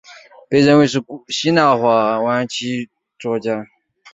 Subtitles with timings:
[0.03, 2.89] 他也被认为是希腊化时代晚期的着
[3.33, 3.67] 作家。